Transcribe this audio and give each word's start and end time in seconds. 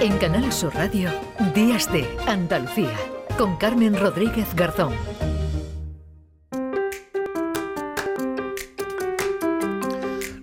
En 0.00 0.16
Canal 0.18 0.52
Sur 0.52 0.72
Radio, 0.76 1.10
Días 1.56 1.90
de 1.90 2.08
Andalucía, 2.28 2.96
con 3.36 3.56
Carmen 3.56 3.98
Rodríguez 3.98 4.54
Garzón. 4.54 4.92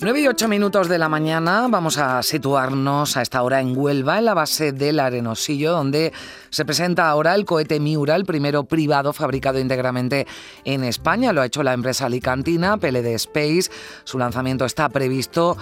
9 0.06 0.22
y 0.22 0.28
8 0.28 0.48
minutos 0.50 0.88
de 0.88 1.00
la 1.00 1.10
mañana 1.10 1.68
vamos 1.68 1.98
a 1.98 2.22
situarnos 2.22 3.18
a 3.18 3.24
esta 3.24 3.42
hora 3.42 3.60
en 3.60 3.76
Huelva, 3.76 4.20
en 4.20 4.26
la 4.26 4.36
base 4.36 4.72
del 4.72 5.00
Arenosillo, 5.00 5.72
donde 5.72 6.14
se 6.52 6.64
presenta 6.64 7.10
ahora 7.10 7.34
el 7.34 7.44
cohete 7.44 7.80
Miura, 7.80 8.16
el 8.16 8.24
primero 8.24 8.66
privado 8.66 9.14
fabricado 9.14 9.58
íntegramente 9.58 10.28
en 10.64 10.84
España. 10.84 11.34
Lo 11.34 11.42
ha 11.42 11.48
hecho 11.48 11.64
la 11.64 11.74
empresa 11.74 12.06
alicantina 12.06 12.78
PLD 12.78 13.16
Space. 13.16 13.72
Su 14.04 14.20
lanzamiento 14.20 14.66
está 14.66 14.90
previsto 14.90 15.58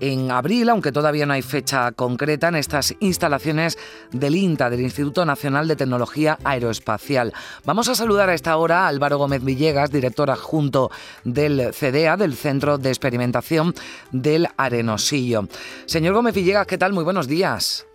en 0.00 0.30
abril, 0.30 0.68
aunque 0.68 0.92
todavía 0.92 1.26
no 1.26 1.32
hay 1.32 1.42
fecha 1.42 1.92
concreta, 1.92 2.48
en 2.48 2.56
estas 2.56 2.94
instalaciones 3.00 3.78
del 4.12 4.36
INTA, 4.36 4.70
del 4.70 4.80
Instituto 4.80 5.24
Nacional 5.24 5.68
de 5.68 5.76
Tecnología 5.76 6.38
Aeroespacial. 6.44 7.32
Vamos 7.64 7.88
a 7.88 7.94
saludar 7.94 8.30
a 8.30 8.34
esta 8.34 8.56
hora 8.56 8.84
a 8.84 8.88
Álvaro 8.88 9.18
Gómez 9.18 9.44
Villegas, 9.44 9.90
director 9.90 10.30
adjunto 10.30 10.90
del 11.24 11.72
CDA, 11.72 12.16
del 12.16 12.34
Centro 12.34 12.78
de 12.78 12.90
Experimentación 12.90 13.74
del 14.12 14.48
Arenosillo. 14.56 15.48
Señor 15.86 16.14
Gómez 16.14 16.34
Villegas, 16.34 16.66
¿qué 16.66 16.78
tal? 16.78 16.92
Muy 16.92 17.04
buenos 17.04 17.28
días. 17.28 17.86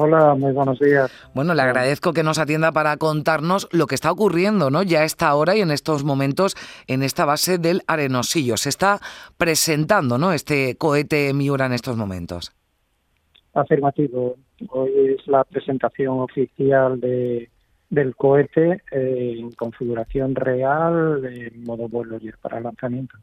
Hola, 0.00 0.36
muy 0.36 0.52
buenos 0.52 0.78
días. 0.78 1.10
Bueno, 1.34 1.54
le 1.54 1.62
agradezco 1.62 2.12
que 2.12 2.22
nos 2.22 2.38
atienda 2.38 2.70
para 2.70 2.96
contarnos 2.98 3.68
lo 3.72 3.88
que 3.88 3.96
está 3.96 4.12
ocurriendo, 4.12 4.70
¿no? 4.70 4.84
Ya 4.84 5.00
a 5.00 5.04
esta 5.04 5.34
hora 5.34 5.56
y 5.56 5.60
en 5.60 5.72
estos 5.72 6.04
momentos 6.04 6.54
en 6.86 7.02
esta 7.02 7.24
base 7.24 7.58
del 7.58 7.82
Arenosillo. 7.88 8.56
Se 8.56 8.68
está 8.68 9.00
presentando, 9.36 10.16
¿no? 10.16 10.32
Este 10.32 10.76
cohete 10.76 11.34
Miura 11.34 11.66
en 11.66 11.72
estos 11.72 11.96
momentos. 11.96 12.52
Afirmativo. 13.54 14.36
Hoy 14.68 15.16
es 15.18 15.26
la 15.26 15.42
presentación 15.42 16.20
oficial 16.20 17.00
de, 17.00 17.50
del 17.90 18.14
cohete 18.14 18.84
en 18.92 19.50
configuración 19.50 20.36
real, 20.36 21.24
en 21.24 21.64
modo 21.64 21.88
vuelo 21.88 22.18
y 22.20 22.30
para 22.40 22.60
lanzamiento. 22.60 23.18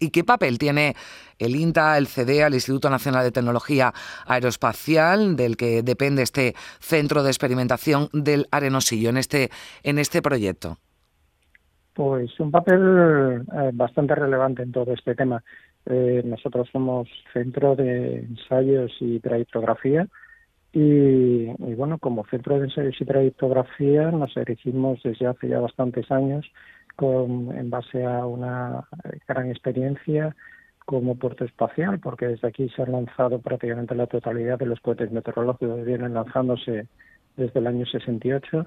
¿Y 0.00 0.10
qué 0.10 0.24
papel 0.24 0.58
tiene 0.58 0.94
el 1.38 1.56
INTA, 1.56 1.96
el 1.98 2.06
CDEA, 2.06 2.48
el 2.48 2.54
Instituto 2.54 2.90
Nacional 2.90 3.24
de 3.24 3.32
Tecnología 3.32 3.92
Aeroespacial, 4.26 5.36
del 5.36 5.56
que 5.56 5.82
depende 5.82 6.22
este 6.22 6.54
centro 6.80 7.22
de 7.22 7.30
experimentación 7.30 8.08
del 8.12 8.46
Arenosillo 8.50 9.10
en 9.10 9.16
este, 9.16 9.50
en 9.82 9.98
este 9.98 10.22
proyecto? 10.22 10.78
Pues 11.94 12.38
un 12.40 12.50
papel 12.50 13.44
eh, 13.52 13.70
bastante 13.72 14.14
relevante 14.14 14.62
en 14.62 14.72
todo 14.72 14.92
este 14.92 15.14
tema. 15.14 15.42
Eh, 15.86 16.22
nosotros 16.24 16.68
somos 16.72 17.08
centro 17.32 17.74
de 17.74 18.20
ensayos 18.20 18.92
y 19.00 19.18
trayectografía 19.20 20.06
y, 20.72 21.46
bueno, 21.74 21.98
como 21.98 22.24
centro 22.26 22.58
de 22.58 22.66
ensayos 22.66 23.00
y 23.00 23.04
trayectografía 23.04 24.10
nos 24.12 24.36
erigimos 24.36 25.02
desde 25.02 25.26
hace 25.26 25.48
ya 25.48 25.58
bastantes 25.58 26.10
años 26.10 26.46
en 27.02 27.70
base 27.70 28.04
a 28.04 28.26
una 28.26 28.84
gran 29.26 29.50
experiencia 29.50 30.34
como 30.84 31.16
puerto 31.16 31.44
espacial, 31.44 32.00
porque 32.00 32.26
desde 32.26 32.48
aquí 32.48 32.68
se 32.70 32.82
han 32.82 32.92
lanzado 32.92 33.40
prácticamente 33.40 33.94
la 33.94 34.06
totalidad 34.06 34.58
de 34.58 34.66
los 34.66 34.80
cohetes 34.80 35.10
meteorológicos 35.12 35.76
que 35.76 35.84
vienen 35.84 36.14
lanzándose 36.14 36.88
desde 37.36 37.60
el 37.60 37.66
año 37.66 37.86
68. 37.86 38.66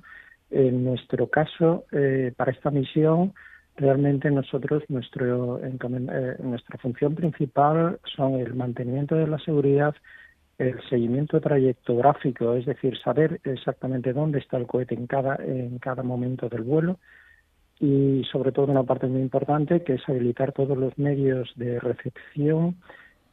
En 0.51 0.85
nuestro 0.85 1.27
caso, 1.27 1.85
eh, 1.91 2.33
para 2.35 2.51
esta 2.51 2.71
misión, 2.71 3.33
realmente 3.75 4.29
nosotros, 4.31 4.83
nuestro, 4.87 5.59
eh, 5.63 6.37
nuestra 6.39 6.77
función 6.77 7.15
principal 7.15 7.99
son 8.15 8.35
el 8.35 8.53
mantenimiento 8.53 9.15
de 9.15 9.27
la 9.27 9.39
seguridad, 9.39 9.95
el 10.59 10.79
seguimiento 10.89 11.41
trayectográfico, 11.41 12.53
es 12.53 12.65
decir, 12.65 12.97
saber 12.99 13.41
exactamente 13.43 14.13
dónde 14.13 14.39
está 14.39 14.57
el 14.57 14.67
cohete 14.67 14.95
en 14.95 15.07
cada, 15.07 15.35
en 15.43 15.79
cada 15.79 16.03
momento 16.03 16.47
del 16.49 16.61
vuelo, 16.61 16.99
y 17.79 18.23
sobre 18.31 18.51
todo 18.51 18.71
una 18.71 18.83
parte 18.83 19.07
muy 19.07 19.21
importante 19.21 19.83
que 19.83 19.93
es 19.95 20.09
habilitar 20.09 20.51
todos 20.51 20.77
los 20.77 20.97
medios 20.97 21.51
de 21.55 21.79
recepción 21.79 22.77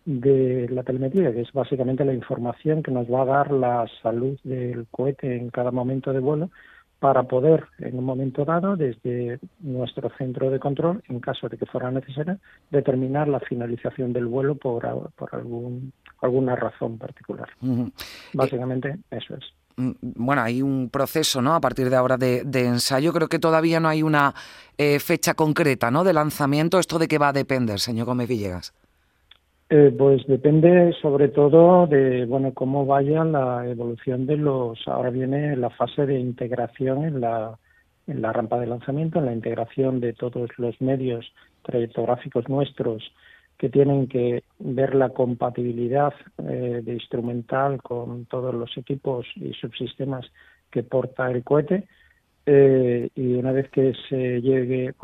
de 0.05 0.69
la 0.71 0.83
telemetría, 0.83 1.33
que 1.33 1.43
es 1.43 1.53
básicamente 1.53 2.05
la 2.05 2.15
información 2.15 2.83
que 2.83 2.91
nos 2.91 3.07
va 3.07 3.23
a 3.23 3.27
dar 3.27 3.53
la 3.53 3.87
salud 4.03 4.39
del 4.43 4.87
cohete 4.91 5.37
en 5.37 5.51
cada 5.51 5.71
momento 5.71 6.13
de 6.13 6.21
vuelo 6.21 6.51
para 6.99 7.23
poder, 7.23 7.67
en 7.79 7.99
un 7.99 8.05
momento 8.05 8.45
dado, 8.45 8.77
desde 8.77 9.41
nuestro 9.61 10.11
centro 10.19 10.51
de 10.51 10.59
control, 10.59 11.03
en 11.09 11.19
caso 11.21 11.49
de 11.49 11.57
que 11.57 11.65
fuera 11.65 11.91
necesario, 11.91 12.39
determinar 12.71 13.27
la 13.27 13.41
finalización 13.41 14.13
del 14.13 14.27
vuelo 14.27 14.55
por, 14.55 15.11
por 15.15 15.35
algún, 15.35 15.93
alguna 16.21 16.57
razón 16.57 16.99
particular. 16.99 17.49
Básicamente, 18.35 18.99
eso 19.11 19.35
es. 19.35 19.45
Mm, 19.81 19.93
bueno, 20.03 20.43
hay 20.43 20.63
un 20.63 20.91
proceso, 20.91 21.41
¿no? 21.41 21.55
A 21.55 21.61
partir 21.61 21.91
de 21.91 21.97
ahora 21.97 22.17
de, 22.17 22.43
ensayo. 22.55 23.13
Creo 23.13 23.29
que 23.29 23.39
todavía 23.39 23.81
no 23.81 23.89
hay 23.89 24.03
una 24.03 24.35
eh, 24.77 24.99
fecha 25.01 25.35
concreta, 25.35 25.91
¿no? 25.91 26.05
De 26.05 26.13
lanzamiento. 26.13 26.79
¿Esto 26.79 26.99
de 26.99 27.09
qué 27.09 27.19
va 27.19 27.29
a 27.29 27.33
depender, 27.33 27.79
señor 27.79 28.07
Gómez 28.07 28.29
Villegas? 28.29 28.75
Eh, 29.71 29.95
pues 29.97 30.27
depende 30.27 30.93
sobre 31.01 31.29
todo 31.29 31.87
de, 31.87 32.27
bueno, 32.27 32.53
cómo 32.53 32.87
vaya 32.87 33.25
la 33.25 33.67
evolución 33.69 34.27
de 34.27 34.37
los. 34.37 34.87
Ahora 34.87 35.11
viene 35.11 35.57
la 35.57 35.71
fase 35.71 36.07
de 36.07 36.19
integración 36.19 37.05
en 37.05 37.21
la, 37.21 37.57
en 38.07 38.21
la 38.21 38.33
rampa 38.33 38.59
de 38.59 38.67
lanzamiento, 38.67 39.21
en 39.21 39.27
la 39.27 39.33
integración 39.33 40.01
de 40.01 40.13
todos 40.13 40.51
los 40.59 40.81
medios 40.81 41.33
trayectográficos 41.63 42.49
nuestros 42.49 43.13
que 43.61 43.69
tienen 43.69 44.07
que 44.07 44.43
ver 44.59 44.95
la 44.95 45.11
compatibilidad 45.11 46.15
eh, 46.39 46.81
de 46.83 46.95
instrumental 46.95 47.83
con 47.83 48.25
todos 48.25 48.55
los 48.55 48.75
equipos 48.79 49.27
y 49.35 49.53
subsistemas 49.53 50.25
que 50.71 50.83
porta 50.83 51.31
el 51.31 51.45
cohete. 51.45 51.87
Eh, 52.47 53.11
y 53.15 53.35
una 53.35 53.53
vez 53.53 53.69
que 53.69 53.93
se 54.09 54.41
llegue, 54.41 54.95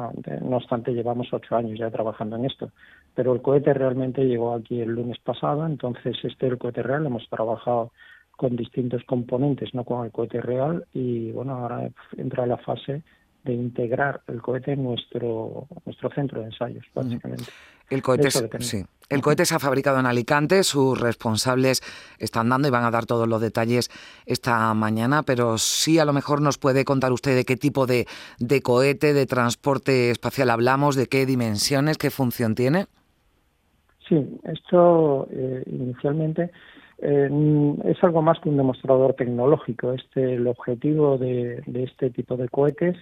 no 0.41 0.56
obstante, 0.56 0.94
llevamos 0.94 1.31
ocho 1.34 1.55
años 1.55 1.78
ya 1.78 1.91
trabajando 1.91 2.37
en 2.37 2.47
esto, 2.47 2.71
pero 3.15 3.34
el 3.34 3.43
cohete 3.43 3.75
realmente 3.75 4.25
llegó 4.25 4.55
aquí 4.55 4.81
el 4.81 4.88
lunes 4.88 5.19
pasado, 5.19 5.67
entonces 5.67 6.17
este 6.25 6.47
es 6.47 6.53
el 6.53 6.56
cohete 6.56 6.83
real, 6.83 7.05
hemos 7.05 7.28
trabajado 7.28 7.93
con 8.38 8.56
distintos 8.56 9.05
componentes, 9.05 9.75
no 9.75 9.84
con 9.84 10.06
el 10.06 10.12
cohete 10.12 10.41
real, 10.41 10.87
y 10.94 11.31
bueno, 11.33 11.56
ahora 11.56 11.91
entra 12.17 12.47
la 12.47 12.56
fase 12.56 13.03
de 13.46 13.54
integrar 13.54 14.20
el 14.26 14.42
cohete 14.42 14.72
en 14.72 14.84
nuestro, 14.84 15.66
nuestro 15.84 16.10
centro 16.10 16.40
de 16.40 16.46
ensayos, 16.46 16.84
básicamente. 16.94 17.46
El 17.88 18.02
cohete, 18.02 18.30
sí. 18.60 18.84
el 19.08 19.22
cohete 19.22 19.46
se 19.46 19.54
ha 19.54 19.58
fabricado 19.60 20.00
en 20.00 20.06
Alicante, 20.06 20.64
sus 20.64 21.00
responsables 21.00 21.80
están 22.18 22.48
dando 22.48 22.66
y 22.66 22.70
van 22.72 22.84
a 22.84 22.90
dar 22.90 23.06
todos 23.06 23.28
los 23.28 23.40
detalles 23.40 23.90
esta 24.26 24.74
mañana, 24.74 25.22
pero 25.22 25.56
sí 25.56 26.00
a 26.00 26.04
lo 26.04 26.12
mejor 26.12 26.42
nos 26.42 26.58
puede 26.58 26.84
contar 26.84 27.12
usted 27.12 27.36
de 27.36 27.44
qué 27.44 27.56
tipo 27.56 27.86
de, 27.86 28.06
de 28.40 28.60
cohete, 28.60 29.12
de 29.12 29.26
transporte 29.26 30.10
espacial 30.10 30.50
hablamos, 30.50 30.96
de 30.96 31.06
qué 31.06 31.26
dimensiones, 31.26 31.96
qué 31.96 32.10
función 32.10 32.56
tiene. 32.56 32.86
Sí, 34.08 34.40
esto 34.44 35.28
eh, 35.30 35.62
inicialmente 35.66 36.50
eh, 36.98 37.28
es 37.84 38.02
algo 38.02 38.22
más 38.22 38.40
que 38.40 38.48
un 38.48 38.56
demostrador 38.56 39.14
tecnológico. 39.14 39.92
Este, 39.92 40.34
el 40.34 40.46
objetivo 40.46 41.18
de, 41.18 41.62
de 41.66 41.84
este 41.84 42.10
tipo 42.10 42.36
de 42.36 42.48
cohetes 42.48 42.96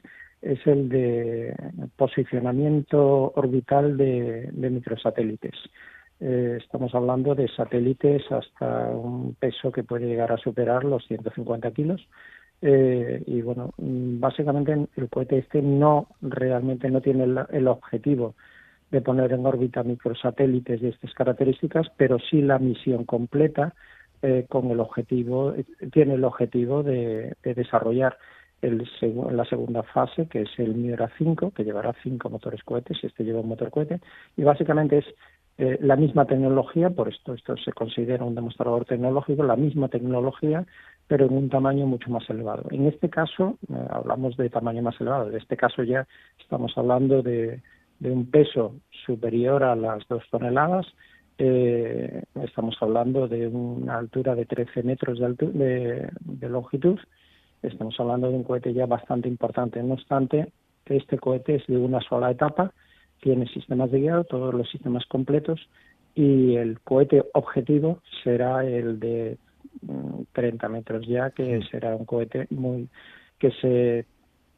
es 0.44 0.64
el 0.66 0.88
de 0.90 1.54
posicionamiento 1.96 3.32
orbital 3.34 3.96
de, 3.96 4.50
microsatélites. 4.52 5.54
Eh, 6.20 6.58
estamos 6.62 6.94
hablando 6.94 7.34
de 7.34 7.48
satélites 7.48 8.30
hasta 8.30 8.90
un 8.90 9.34
peso 9.34 9.72
que 9.72 9.82
puede 9.82 10.06
llegar 10.06 10.32
a 10.32 10.36
superar 10.36 10.84
los 10.84 11.06
150 11.06 11.70
kilos. 11.70 12.06
Eh, 12.60 13.22
y 13.26 13.40
bueno, 13.40 13.72
básicamente 13.78 14.86
el 14.96 15.08
cohete 15.08 15.38
este 15.38 15.60
no 15.62 16.08
realmente 16.20 16.90
no 16.90 17.00
tiene 17.00 17.24
el, 17.24 17.68
objetivo 17.68 18.34
de 18.90 19.00
poner 19.00 19.32
en 19.32 19.44
órbita 19.44 19.82
microsatélites 19.82 20.80
de 20.80 20.90
estas 20.90 21.12
características, 21.14 21.88
pero 21.96 22.18
sí 22.18 22.42
la 22.42 22.58
misión 22.58 23.04
completa 23.04 23.74
eh, 24.22 24.46
con 24.48 24.70
el 24.70 24.80
objetivo 24.80 25.54
tiene 25.92 26.14
el 26.14 26.24
objetivo 26.24 26.82
de 26.82 27.34
desarrollar 27.42 28.16
el, 28.66 28.88
la 29.36 29.44
segunda 29.44 29.82
fase, 29.82 30.26
que 30.28 30.42
es 30.42 30.50
el 30.58 30.74
Miura 30.74 31.10
5, 31.18 31.52
que 31.52 31.64
llevará 31.64 31.94
cinco 32.02 32.30
motores 32.30 32.62
cohetes, 32.62 32.98
este 33.02 33.24
lleva 33.24 33.40
un 33.40 33.48
motor 33.48 33.70
cohete, 33.70 34.00
y 34.36 34.42
básicamente 34.42 34.98
es 34.98 35.06
eh, 35.56 35.78
la 35.80 35.96
misma 35.96 36.24
tecnología, 36.24 36.90
por 36.90 37.08
esto 37.08 37.34
esto 37.34 37.56
se 37.56 37.72
considera 37.72 38.24
un 38.24 38.34
demostrador 38.34 38.84
tecnológico, 38.84 39.44
la 39.44 39.56
misma 39.56 39.88
tecnología, 39.88 40.66
pero 41.06 41.26
en 41.26 41.36
un 41.36 41.48
tamaño 41.48 41.86
mucho 41.86 42.10
más 42.10 42.28
elevado. 42.28 42.64
En 42.70 42.86
este 42.86 43.08
caso, 43.08 43.58
eh, 43.68 43.86
hablamos 43.90 44.36
de 44.36 44.50
tamaño 44.50 44.82
más 44.82 45.00
elevado, 45.00 45.30
en 45.30 45.36
este 45.36 45.56
caso 45.56 45.84
ya 45.84 46.06
estamos 46.40 46.76
hablando 46.76 47.22
de, 47.22 47.62
de 48.00 48.10
un 48.10 48.30
peso 48.30 48.74
superior 49.06 49.62
a 49.62 49.76
las 49.76 50.06
dos 50.08 50.24
toneladas, 50.30 50.86
eh, 51.38 52.22
estamos 52.42 52.76
hablando 52.80 53.28
de 53.28 53.48
una 53.48 53.98
altura 53.98 54.34
de 54.34 54.46
13 54.46 54.82
metros 54.82 55.18
de, 55.18 56.08
de 56.20 56.48
longitud, 56.48 56.98
Estamos 57.64 57.98
hablando 57.98 58.30
de 58.30 58.36
un 58.36 58.44
cohete 58.44 58.72
ya 58.72 58.86
bastante 58.86 59.28
importante. 59.28 59.82
No 59.82 59.94
obstante, 59.94 60.52
este 60.86 61.18
cohete 61.18 61.56
es 61.56 61.66
de 61.66 61.76
una 61.76 62.00
sola 62.00 62.30
etapa, 62.30 62.72
tiene 63.20 63.46
sistemas 63.48 63.90
de 63.90 64.00
guiado, 64.00 64.24
todos 64.24 64.52
los 64.54 64.68
sistemas 64.70 65.04
completos, 65.06 65.68
y 66.14 66.56
el 66.56 66.80
cohete 66.80 67.24
objetivo 67.32 68.00
será 68.22 68.64
el 68.64 69.00
de 69.00 69.38
30 70.32 70.68
metros 70.68 71.06
ya, 71.06 71.30
que 71.30 71.62
será 71.70 71.96
un 71.96 72.04
cohete 72.04 72.46
muy 72.50 72.88
que 73.38 73.50
se 73.60 74.06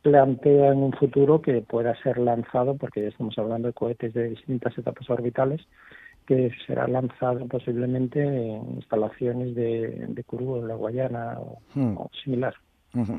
plantea 0.02 0.72
en 0.72 0.78
un 0.78 0.92
futuro 0.92 1.40
que 1.40 1.62
pueda 1.62 2.00
ser 2.02 2.18
lanzado, 2.18 2.76
porque 2.76 3.02
ya 3.02 3.08
estamos 3.08 3.36
hablando 3.38 3.68
de 3.68 3.74
cohetes 3.74 4.14
de 4.14 4.30
distintas 4.30 4.76
etapas 4.76 5.08
orbitales, 5.10 5.60
que 6.26 6.50
será 6.66 6.86
lanzado 6.86 7.46
posiblemente 7.46 8.20
en 8.22 8.76
instalaciones 8.76 9.54
de, 9.54 10.06
de 10.08 10.24
en 10.28 10.68
la 10.68 10.74
Guayana 10.74 11.38
o 11.38 11.60
hmm. 11.74 11.96
similar. 12.22 12.54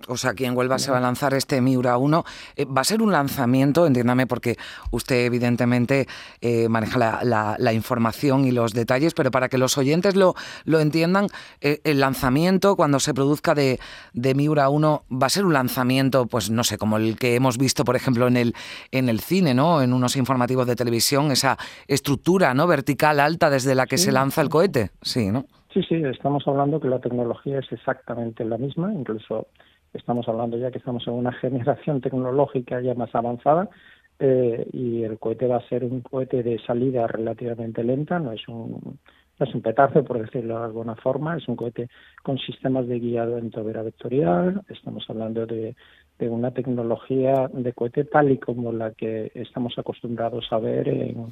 O 0.07 0.17
sea, 0.17 0.31
aquí 0.31 0.45
en 0.45 0.57
Huelva 0.57 0.79
se 0.79 0.91
va 0.91 0.97
a 0.97 1.01
lanzar 1.01 1.33
este 1.33 1.61
Miura 1.61 1.97
1. 1.97 2.25
Eh, 2.55 2.65
va 2.65 2.81
a 2.81 2.83
ser 2.83 3.01
un 3.01 3.11
lanzamiento, 3.11 3.85
entiéndame, 3.85 4.25
porque 4.25 4.57
usted 4.91 5.25
evidentemente 5.25 6.07
eh, 6.41 6.67
maneja 6.69 7.23
la, 7.23 7.73
información 7.73 8.45
y 8.45 8.51
los 8.51 8.73
detalles, 8.73 9.13
pero 9.13 9.29
para 9.29 9.49
que 9.49 9.57
los 9.57 9.77
oyentes 9.77 10.15
lo, 10.15 10.35
lo 10.63 10.79
entiendan, 10.79 11.27
eh, 11.61 11.79
el 11.83 11.99
lanzamiento 11.99 12.75
cuando 12.75 12.99
se 12.99 13.13
produzca 13.13 13.53
de, 13.53 13.79
de, 14.13 14.33
Miura 14.33 14.69
1 14.69 15.03
va 15.11 15.27
a 15.27 15.29
ser 15.29 15.45
un 15.45 15.53
lanzamiento, 15.53 16.25
pues 16.25 16.49
no 16.49 16.63
sé, 16.63 16.77
como 16.77 16.97
el 16.97 17.17
que 17.17 17.35
hemos 17.35 17.57
visto, 17.57 17.85
por 17.85 17.95
ejemplo, 17.95 18.27
en 18.27 18.37
el, 18.37 18.55
en 18.91 19.09
el 19.09 19.19
cine, 19.19 19.53
¿no? 19.53 19.81
En 19.81 19.93
unos 19.93 20.15
informativos 20.15 20.65
de 20.65 20.75
televisión, 20.75 21.31
esa 21.31 21.57
estructura, 21.87 22.53
¿no? 22.53 22.65
Vertical 22.65 23.19
alta 23.19 23.49
desde 23.49 23.75
la 23.75 23.85
que 23.85 23.97
se 23.97 24.11
lanza 24.11 24.41
el 24.41 24.49
cohete. 24.49 24.91
Sí, 25.01 25.29
¿no? 25.29 25.45
Sí, 25.77 25.83
sí, 25.83 25.95
estamos 26.05 26.47
hablando 26.47 26.79
que 26.79 26.87
la 26.87 26.97
tecnología 26.97 27.59
es 27.59 27.71
exactamente 27.71 28.43
la 28.43 28.57
misma, 28.57 28.91
incluso 28.91 29.49
estamos 29.93 30.27
hablando 30.27 30.57
ya 30.57 30.71
que 30.71 30.79
estamos 30.79 31.07
en 31.07 31.13
una 31.13 31.31
generación 31.39 32.01
tecnológica 32.01 32.81
ya 32.81 32.95
más 32.95 33.13
avanzada 33.13 33.69
eh, 34.17 34.67
y 34.73 35.03
el 35.03 35.19
cohete 35.19 35.45
va 35.45 35.57
a 35.57 35.69
ser 35.69 35.83
un 35.83 36.01
cohete 36.01 36.41
de 36.41 36.57
salida 36.65 37.05
relativamente 37.05 37.83
lenta, 37.83 38.17
no 38.17 38.31
es 38.31 38.47
un 38.47 38.97
no 39.39 39.45
es 39.45 39.53
un 39.53 39.61
petazo, 39.61 40.03
por 40.03 40.19
decirlo 40.19 40.57
de 40.57 40.65
alguna 40.65 40.95
forma, 40.95 41.37
es 41.37 41.47
un 41.47 41.55
cohete 41.55 41.89
con 42.23 42.39
sistemas 42.39 42.87
de 42.87 42.97
guiado 42.97 43.37
en 43.37 43.51
tobera 43.51 43.83
vectorial, 43.83 44.63
estamos 44.69 45.07
hablando 45.11 45.45
de, 45.45 45.75
de 46.17 46.27
una 46.27 46.49
tecnología 46.55 47.51
de 47.53 47.73
cohete 47.73 48.05
tal 48.05 48.31
y 48.31 48.39
como 48.39 48.71
la 48.71 48.93
que 48.93 49.31
estamos 49.35 49.77
acostumbrados 49.77 50.51
a 50.51 50.57
ver 50.57 50.87
en, 50.87 51.31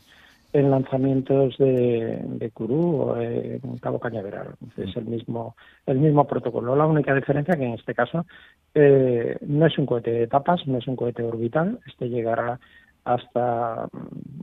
en 0.56 0.72
lanzamientos 0.72 1.58
de, 1.58 2.18
de 2.24 2.52
o 2.58 3.18
en 3.18 3.78
Cabo 3.82 4.00
Cañaveral. 4.00 4.56
Es 4.78 4.96
el 4.96 5.04
mismo, 5.04 5.58
el 5.86 6.00
mismo 6.00 6.26
protocolo. 6.26 6.78
La 6.78 6.86
única 6.86 7.14
diferencia 7.14 7.58
que 7.58 7.66
en 7.66 7.74
este 7.74 7.94
caso 7.94 8.26
eh, 8.74 9.38
no 9.42 9.66
es 9.66 9.78
un 9.78 9.86
cohete 9.86 10.12
de 10.12 10.24
etapas, 10.24 10.66
no 10.66 10.78
es 10.78 10.88
un 10.88 10.96
cohete 10.96 11.24
orbital. 11.24 11.80
Este 11.86 12.08
llegará 12.08 12.58
hasta 13.04 13.90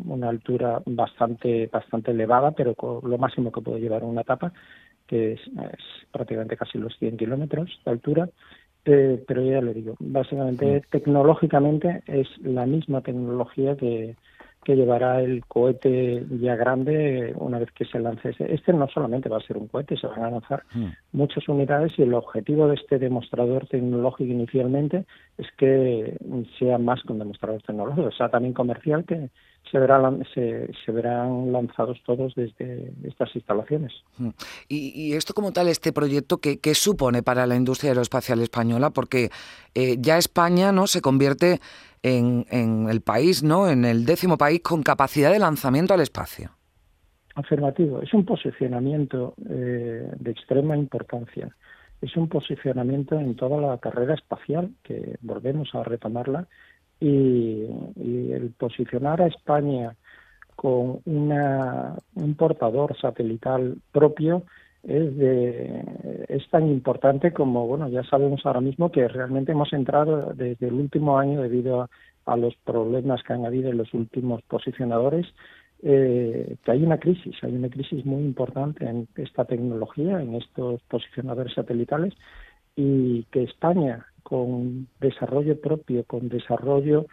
una 0.04 0.28
altura 0.28 0.82
bastante, 0.84 1.70
bastante 1.72 2.10
elevada, 2.10 2.50
pero 2.50 2.74
con 2.74 3.08
lo 3.08 3.16
máximo 3.16 3.50
que 3.50 3.62
puede 3.62 3.80
llevar 3.80 4.04
una 4.04 4.20
etapa, 4.20 4.52
que 5.06 5.32
es, 5.32 5.40
prácticamente 6.12 6.58
casi 6.58 6.76
los 6.76 6.94
100 6.98 7.16
kilómetros 7.16 7.80
de 7.86 7.90
altura. 7.90 8.28
Eh, 8.84 9.24
pero 9.26 9.42
ya 9.42 9.62
le 9.62 9.72
digo, 9.72 9.94
básicamente 9.98 10.82
tecnológicamente 10.90 12.02
es 12.06 12.28
la 12.42 12.66
misma 12.66 13.00
tecnología 13.00 13.76
que, 13.76 14.16
que 14.64 14.76
llevará 14.76 15.20
el 15.20 15.44
cohete 15.46 16.24
ya 16.40 16.54
grande 16.54 17.34
una 17.36 17.58
vez 17.58 17.70
que 17.72 17.84
se 17.84 17.98
lance. 17.98 18.34
Este 18.38 18.72
no 18.72 18.88
solamente 18.88 19.28
va 19.28 19.38
a 19.38 19.46
ser 19.46 19.56
un 19.56 19.68
cohete, 19.68 19.96
se 19.96 20.06
van 20.06 20.24
a 20.24 20.30
lanzar 20.30 20.62
hmm. 20.74 20.86
muchas 21.12 21.48
unidades 21.48 21.92
y 21.98 22.02
el 22.02 22.14
objetivo 22.14 22.68
de 22.68 22.74
este 22.74 22.98
demostrador 22.98 23.66
tecnológico 23.66 24.32
inicialmente 24.32 25.04
es 25.38 25.46
que 25.58 26.16
sea 26.58 26.78
más 26.78 27.02
que 27.02 27.12
un 27.12 27.18
demostrador 27.18 27.62
tecnológico, 27.62 28.08
o 28.08 28.12
sea 28.12 28.28
también 28.28 28.54
comercial 28.54 29.04
que 29.04 29.30
se, 29.70 29.78
verán, 29.78 30.24
se, 30.34 30.92
verán 30.92 31.52
lanzados 31.52 32.00
todos 32.04 32.34
desde 32.34 32.92
estas 33.04 33.34
instalaciones. 33.34 33.92
Hmm. 34.18 34.30
Y, 34.68 35.14
esto 35.14 35.34
como 35.34 35.52
tal, 35.52 35.68
este 35.68 35.92
proyecto, 35.92 36.38
¿qué, 36.38 36.58
qué 36.60 36.74
supone 36.74 37.22
para 37.22 37.46
la 37.46 37.56
industria 37.56 37.90
aeroespacial 37.90 38.40
española? 38.40 38.90
Porque 38.90 39.30
eh, 39.74 39.96
ya 39.98 40.18
España 40.18 40.72
no 40.72 40.86
se 40.86 41.00
convierte 41.00 41.60
en, 42.02 42.88
el 42.88 43.00
país, 43.00 43.42
¿no? 43.42 43.68
En 43.68 43.84
el 43.84 44.04
décimo 44.04 44.36
país 44.36 44.60
con 44.60 44.82
capacidad 44.82 45.32
de 45.32 45.38
lanzamiento 45.38 45.94
al 45.94 46.00
espacio. 46.00 46.50
Afirmativo. 47.34 48.02
Es 48.02 48.12
un 48.12 48.24
posicionamiento 48.24 49.34
eh, 49.48 50.10
de 50.18 50.30
extrema 50.30 50.76
importancia. 50.76 51.54
Es 52.00 52.16
un 52.16 52.28
posicionamiento 52.28 53.18
en 53.18 53.36
toda 53.36 53.60
la 53.60 53.78
carrera 53.78 54.14
espacial, 54.14 54.70
que 54.82 55.16
volvemos 55.22 55.74
a 55.74 55.84
retomarla, 55.84 56.48
y, 57.00 57.66
el 58.32 58.52
posicionar 58.56 59.20
a 59.20 59.26
España 59.26 59.96
con 60.56 61.00
una, 61.04 61.96
un 62.14 62.34
portador 62.34 62.96
satelital 63.00 63.76
propio 63.90 64.44
es, 64.82 65.16
de, 65.16 66.26
es 66.28 66.48
tan 66.50 66.68
importante 66.68 67.32
como, 67.32 67.66
bueno, 67.66 67.88
ya 67.88 68.02
sabemos 68.04 68.44
ahora 68.44 68.60
mismo 68.60 68.90
que 68.90 69.06
realmente 69.08 69.52
hemos 69.52 69.72
entrado 69.72 70.32
desde 70.34 70.68
el 70.68 70.74
último 70.74 71.18
año 71.18 71.42
debido 71.42 71.88
a, 72.26 72.36
los 72.36 72.54
problemas 72.64 73.22
que 73.22 73.32
han 73.32 73.46
habido 73.46 73.70
en 73.70 73.78
los 73.78 73.92
últimos 73.94 74.42
posicionadores, 74.42 75.26
eh, 75.82 76.56
que 76.64 76.70
hay 76.70 76.82
una 76.82 76.98
crisis, 76.98 77.34
hay 77.42 77.54
una 77.54 77.68
crisis 77.68 78.04
muy 78.04 78.22
importante 78.22 78.84
en 78.84 79.08
esta 79.16 79.44
tecnología, 79.44 80.20
en 80.20 80.36
estos 80.36 80.80
posicionadores 80.82 81.54
satelitales, 81.54 82.14
y 82.76 83.24
que 83.24 83.42
España, 83.42 84.06
con 84.22 84.86
desarrollo 85.00 85.60
propio, 85.60 86.04
con 86.04 86.28
desarrollo 86.28 87.06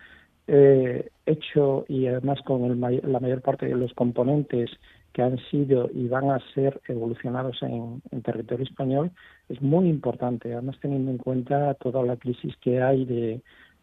eh, 0.51 1.09
hecho 1.27 1.85
y 1.87 2.07
además 2.07 2.39
con 2.43 2.65
el, 2.65 3.01
la 3.03 3.19
mayor 3.19 3.41
parte 3.41 3.67
de 3.67 3.75
los 3.75 3.93
componentes 3.93 4.71
que 5.13 5.21
han 5.21 5.37
sido 5.51 5.89
y 5.93 6.07
van 6.07 6.31
a 6.31 6.39
ser 6.55 6.81
evolucionados 6.87 7.61
en, 7.61 8.01
territorio 8.23 8.65
español 8.65 9.11
es 9.47 9.61
muy 9.61 9.87
importante, 9.87 10.51
además 10.51 10.77
teniendo 10.81 11.11
en 11.11 11.19
cuenta 11.19 11.75
toda 11.75 12.01
la 12.03 12.17
crisis 12.17 12.55
que 12.61 12.81
hay 12.81 13.05
de, 13.05 13.41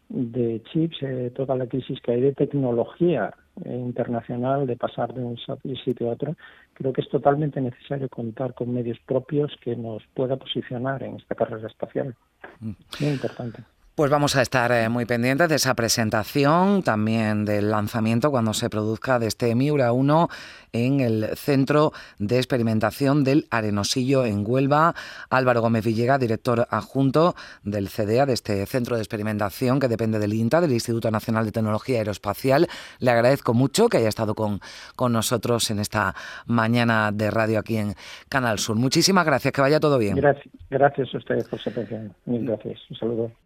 de 0.09 0.61
chips, 0.73 0.97
eh, 1.03 1.33
toda 1.37 1.55
la 1.55 1.67
crisis 1.67 2.01
que 2.01 2.13
hay 2.13 2.21
de 2.21 2.33
tecnología 2.33 3.33
internacional, 3.65 4.67
de 4.67 4.77
pasar 4.77 5.15
de 5.15 5.23
un 5.23 5.39
sitio 5.85 6.11
a 6.11 6.15
otro, 6.15 6.37
creo 6.75 6.93
que 6.93 7.01
es 7.01 7.09
totalmente 7.09 7.61
necesario 7.61 8.09
contar 8.09 8.55
con 8.55 8.75
medios 8.75 8.99
propios 9.07 9.57
que 9.63 9.77
nos 9.77 10.03
pueda 10.15 10.37
posicionar 10.37 11.03
en 11.05 11.17
esta 11.17 11.37
carrera 11.37 11.69
espacial. 11.69 12.15
Mm. 12.61 12.73
Muy 13.01 13.11
importante. 13.11 13.63
Pues 13.97 14.11
vamos 14.11 14.37
a 14.37 14.43
estar 14.43 14.73
eh, 14.73 14.91
muy 14.91 15.07
pendientes 15.07 15.49
de 15.49 15.55
esa 15.55 15.73
presentación, 15.73 16.83
también 16.83 17.47
del 17.47 17.71
lanzamiento 17.71 18.31
cuando 18.31 18.53
se 18.53 18.69
produzca 18.69 19.19
de 19.19 19.27
este 19.27 19.55
Miura 19.55 19.91
1 19.93 20.29
en 20.75 21.01
el 21.01 21.25
Centro 21.35 21.93
de 22.19 22.37
Experimentación 22.37 23.25
del 23.25 23.47
Arenosillo 23.51 24.27
en 24.27 24.45
Huelva. 24.47 24.95
Álvaro 25.31 25.63
Gómez 25.63 25.83
Villega, 25.83 26.19
director 26.19 26.67
adjunto 26.69 27.35
del 27.65 27.89
CDA, 27.89 28.27
de 28.27 28.35
este 28.35 28.67
Centro 28.67 28.97
de 28.97 29.03
Experimentación 29.03 29.81
que 29.81 29.89
depende 29.89 30.19
del 30.19 30.35
INTA, 30.35 30.61
del 30.61 30.73
Instituto 30.73 31.11
Nacional 31.11 31.47
de 31.47 31.53
Tecnología 31.53 31.97
Aeroespacial. 31.97 32.67
Le 32.99 33.11
agradezco 33.11 33.55
mucho 33.55 33.89
que 33.89 33.97
haya 33.97 34.11
estado 34.11 34.35
con, 34.35 34.61
con 34.95 35.15
nosotros 35.15 35.71
en 35.71 35.79
esta 35.79 36.15
mañana 36.45 37.13
de 37.13 37.31
radio 37.31 37.61
aquí 37.61 37.79
en 37.79 37.95
Canal 38.29 38.59
Sur. 38.59 38.77
Muchísimas 38.77 39.25
gracias, 39.25 39.55
que 39.55 39.63
vaya 39.63 39.81
todo 39.81 39.97
bien. 39.97 40.17
Gracias, 40.17 40.53
gracias 40.69 41.15
a 41.15 41.17
ustedes 41.17 41.49
por 41.49 41.59
su 41.61 41.71
atención. 41.71 42.15
Mil 42.27 42.45
gracias. 42.45 42.79
Un 42.91 42.97
saludo. 42.99 43.46